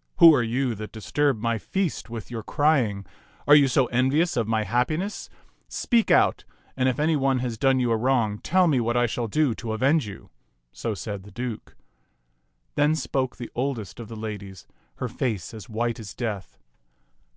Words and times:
"Who 0.18 0.34
are 0.34 0.42
you 0.42 0.74
that 0.74 0.90
disturb 0.90 1.38
my 1.38 1.56
feast 1.56 2.10
with 2.10 2.32
your 2.32 2.42
crying? 2.42 3.06
Are 3.46 3.54
you 3.54 3.68
so 3.68 3.86
envious 3.86 4.36
of 4.36 4.48
my 4.48 4.64
happiness? 4.64 5.30
Speak 5.68 6.10
out, 6.10 6.42
and 6.76 6.88
if 6.88 6.98
any 6.98 7.14
one 7.14 7.38
has 7.38 7.56
done 7.56 7.78
you 7.78 7.92
a 7.92 7.96
wrong, 7.96 8.40
tell 8.40 8.66
me 8.66 8.80
what 8.80 8.96
I 8.96 9.06
shall 9.06 9.28
do 9.28 9.54
to 9.54 9.72
avenge 9.74 10.04
you." 10.08 10.30
So 10.72 10.94
said 10.94 11.22
the 11.22 11.30
Duke. 11.30 11.76
Then 12.74 12.96
spoke 12.96 13.36
the 13.36 13.52
oldest 13.54 14.00
of 14.00 14.08
the 14.08 14.16
ladies, 14.16 14.66
her 14.96 15.06
face 15.06 15.54
as 15.54 15.68
white 15.68 16.00
as 16.00 16.12
death. 16.12 16.58